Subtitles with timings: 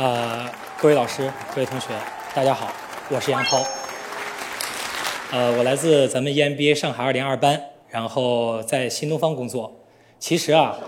[0.00, 0.48] 呃，
[0.80, 1.88] 各位老师、各位同学，
[2.34, 2.72] 大家好，
[3.10, 3.62] 我是杨涛。
[5.30, 9.70] 呃，我来自咱们 EMBA 上海二零二班，然后在新东方工作。
[10.18, 10.78] 其实啊，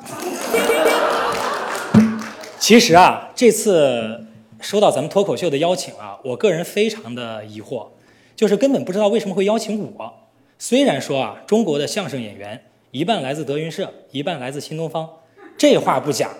[2.58, 4.24] 其实啊，这次
[4.58, 7.88] 收到咱们脱口秀的邀请啊，我个人非常的疑惑，
[8.34, 10.14] 就是根本不知道为什么会邀请我。
[10.58, 15.10] 虽然说啊，中国的相声演员一半来自德云社，一半来自新东方，
[15.58, 16.30] 这话不假。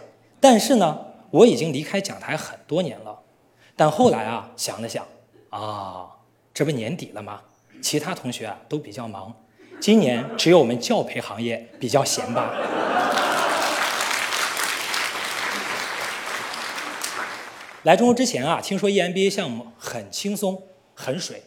[0.41, 0.99] 但是呢，
[1.33, 3.19] 我已经离开讲台很多年了。
[3.75, 5.05] 但后来啊，想了想，
[5.51, 6.09] 啊，
[6.55, 7.43] 这不年底了吗？
[7.83, 9.35] 其他同学啊都比较忙，
[9.81, 12.55] 今年只有我们教培行业比较闲吧。
[17.83, 20.63] 来中国之前啊，听说 EMBA 项目很轻松、
[20.95, 21.43] 很水，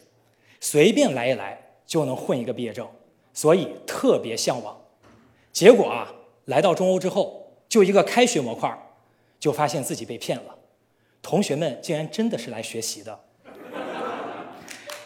[0.60, 1.62] 随便来一来。
[1.86, 2.84] 就能混一个毕业证，
[3.32, 4.76] 所以特别向往。
[5.52, 6.12] 结果啊，
[6.46, 8.76] 来到中欧之后，就一个开学模块，
[9.38, 10.56] 就发现自己被骗了。
[11.22, 13.20] 同学们竟然真的是来学习的。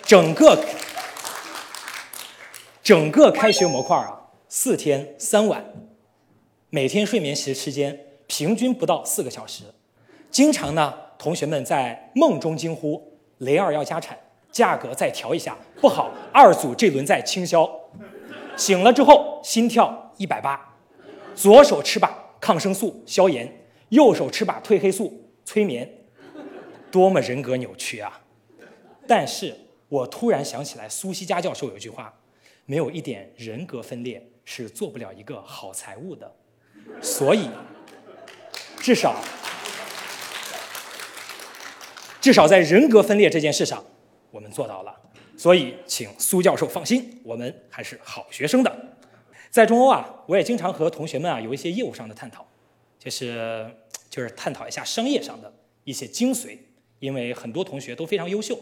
[0.03, 0.64] 整个
[2.83, 5.64] 整个开学模块啊，四天三晚，
[6.70, 9.64] 每天睡眠时时间平均不到四个小时。
[10.31, 14.19] 经常呢，同学们在梦中惊呼：“雷二要加产。”
[14.50, 17.70] 价格再调一下，不好，二组这轮再倾销。
[18.56, 20.75] 醒了之后心跳一百八，
[21.37, 23.59] 左手吃把抗生素消炎，
[23.91, 25.88] 右手吃把褪黑素催眠，
[26.91, 28.20] 多么人格扭曲啊！
[29.06, 29.55] 但是
[29.88, 32.12] 我突然想起来，苏西加教授有一句话：
[32.66, 36.32] 没有一点人格分裂是做不了一个好财务的。
[37.02, 37.48] 所以，
[38.78, 39.16] 至少，
[42.20, 43.84] 至少在人格分裂这件事上。
[44.30, 44.94] 我们做到了，
[45.36, 48.72] 所以请苏教授放心，我们还是好学生的。
[49.50, 52.47] 在中欧啊，我也经常和同学们啊有一些业务上的探讨，
[53.01, 53.75] 就是
[54.11, 55.51] 就是探讨一下商业上的
[55.84, 56.59] 一些精髓，
[56.99, 58.61] 因为很多同学都非常优秀。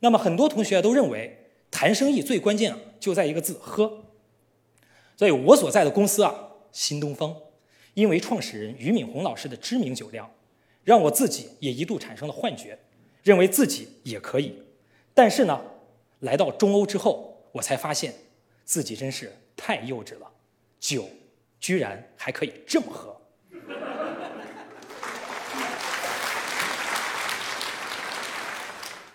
[0.00, 4.02] 那么很多同学都认为谈生意最关键啊就在一个字喝。
[5.16, 6.34] 所以我所在的公司啊
[6.72, 7.36] 新东方，
[7.94, 10.28] 因为创始人俞敏洪老师的知名酒量，
[10.82, 12.76] 让我自己也一度产生了幻觉，
[13.22, 14.60] 认为自己也可以。
[15.14, 15.62] 但是呢，
[16.20, 18.12] 来到中欧之后，我才发现
[18.64, 20.28] 自己真是太幼稚了，
[20.80, 21.08] 酒
[21.60, 23.16] 居然还可以这么喝。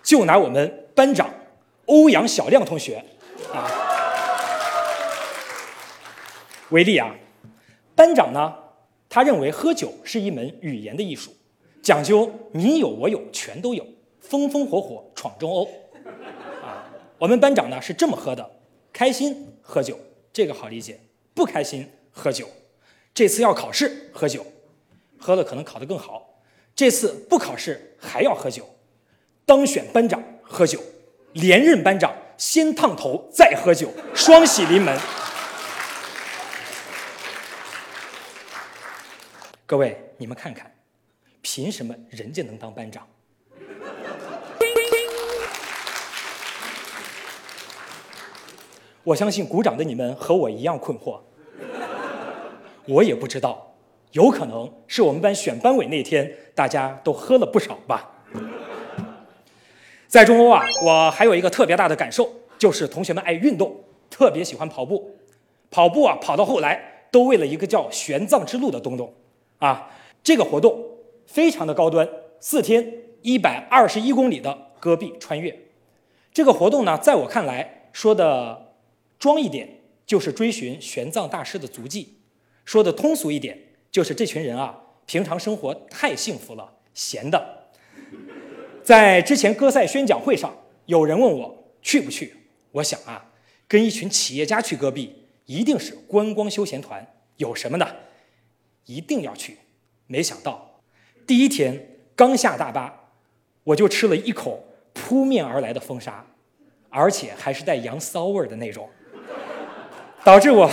[0.07, 1.29] 就拿我们班长
[1.87, 3.03] 欧阳小亮同学
[3.51, 3.67] 啊
[6.69, 7.13] 为例啊，
[7.93, 8.55] 班长呢，
[9.09, 11.35] 他认为喝酒是一门语言的艺术，
[11.81, 13.85] 讲究你有我有全都有，
[14.21, 15.65] 风风火火闯中欧。
[16.63, 16.87] 啊
[17.17, 18.49] 我们班长呢是这么喝的：
[18.93, 19.99] 开心喝酒，
[20.31, 20.95] 这个好理解；
[21.33, 22.47] 不开心喝酒，
[23.13, 24.45] 这次要考试喝酒，
[25.17, 26.39] 喝了可能考得更好；
[26.73, 28.69] 这次不考试还要喝酒，
[29.47, 30.77] 当选班长喝酒，
[31.31, 34.99] 连任班长先烫头再喝酒，双喜临门。
[39.65, 40.69] 各位，你们看看，
[41.41, 43.07] 凭什么人家能当班长？
[49.05, 51.21] 我相信鼓掌的你们和我一样困惑，
[52.85, 53.73] 我也不知道，
[54.11, 58.15] 有可能是我们班选班委那天大家都喝了不少吧。
[60.07, 63.75] 在中欧啊，我还有一个特别大的感受，就是同学们爱运动，
[64.09, 65.15] 特别喜欢跑步，
[65.69, 69.13] 跑步啊跑到后来都为了一个叫玄奘之路的东东，
[69.59, 69.91] 啊，
[70.23, 70.81] 这个活动
[71.25, 72.07] 非常的高端，
[72.39, 75.57] 四天一百二十一公里的戈壁穿越，
[76.33, 78.65] 这个活动呢，在我看来说的。
[79.19, 79.67] 装一点
[80.05, 82.19] 就是追寻玄奘大师的足迹，
[82.65, 83.57] 说的通俗一点
[83.89, 87.56] 就是这群人啊，平常生活太幸福了，闲的。
[88.87, 90.55] 在之前歌赛宣讲会上，
[90.85, 92.33] 有人问我去不去，
[92.71, 93.21] 我想啊，
[93.67, 95.13] 跟一群企业家去戈壁，
[95.45, 97.05] 一定是观光休闲团，
[97.35, 97.85] 有什么呢？
[98.85, 99.57] 一定要去。
[100.07, 100.79] 没想到
[101.25, 103.09] 第一天刚下大巴，
[103.65, 104.63] 我就吃了一口
[104.93, 106.25] 扑面而来的风沙，
[106.89, 108.89] 而且还是带羊骚味儿的那种。
[110.23, 110.71] 导致我，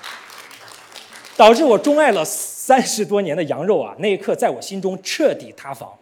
[1.34, 5.98] 导致我钟爱了三十多年的羊肉啊，那一刻在我心中彻底塌房。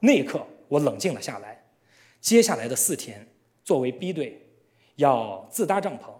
[0.00, 1.64] 那一刻，我冷静了下来。
[2.20, 3.26] 接下来的四天，
[3.64, 4.48] 作为 B 队，
[4.96, 6.12] 要自搭帐篷、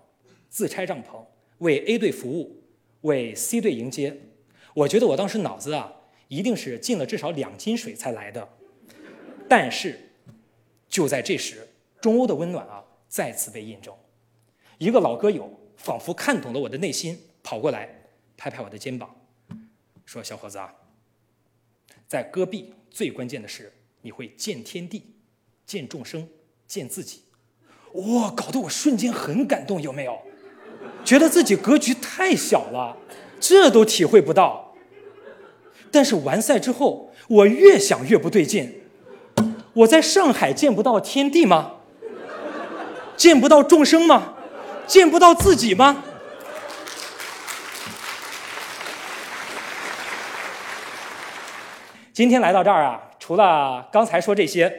[0.48, 1.24] 自拆帐篷，
[1.58, 2.62] 为 A 队服务，
[3.02, 4.16] 为 C 队迎接。
[4.74, 5.92] 我觉得我当时脑子啊，
[6.28, 8.48] 一定是进了至少两斤水才来的。
[9.48, 9.98] 但是，
[10.88, 11.66] 就在这时，
[12.00, 13.94] 中欧的温暖啊，再次被印证。
[14.78, 15.60] 一个老歌友。
[15.76, 19.14] 仿佛看懂了我的内心，跑过来拍拍我的肩膀，
[20.06, 20.74] 说：“小伙子啊，
[22.08, 23.70] 在戈壁，最关键的是
[24.06, 25.02] 你会见天地，
[25.66, 26.28] 见众生，
[26.68, 27.22] 见自己。
[27.94, 30.16] 哇，搞得我瞬间很感动，有没有？
[31.04, 32.96] 觉得自己格局太小了，
[33.40, 34.76] 这都体会不到。
[35.90, 38.82] 但是完赛之后，我越想越不对劲。
[39.72, 41.72] 我在上海见不到天地吗？
[43.16, 44.36] 见不到众生吗？
[44.86, 46.04] 见不到自己吗？
[52.12, 54.72] 今天来到这儿啊，除了刚才说这些，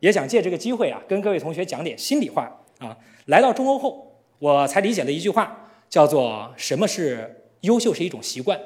[0.00, 2.94] 也想借这个机会啊，跟各位同学讲点心里话啊。
[3.24, 8.60] 来到中欧后，我才理解了一句话，叫做“什么是优秀是一种习惯”。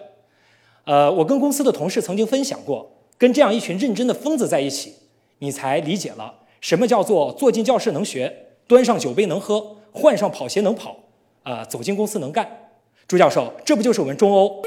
[0.87, 4.93] 呃，我跟公司的同事曾经分享过，跟这样一群认真的疯子在一起，
[5.39, 10.97] 你才理解了什么叫做坐进教室能学，端上酒杯能喝，换上跑鞋能跑，
[11.45, 12.73] 啊，走进公司能干。
[13.07, 14.61] 朱教授，这不就是我们中欧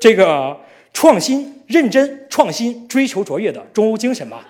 [0.00, 0.56] 这个？
[0.96, 4.42] 创新、认真、创新、追求卓越的中欧精神吧。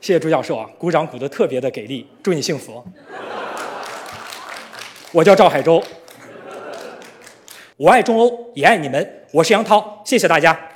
[0.00, 2.84] 谢谢朱教授啊，鼓掌鼓得特别的给力，祝你幸福。
[5.12, 5.80] 我叫赵海洲，
[7.76, 10.71] 我爱中欧，也爱你们，我是杨涛，谢谢大家。